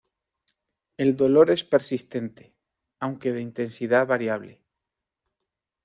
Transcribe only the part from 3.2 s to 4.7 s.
de intensidad variable.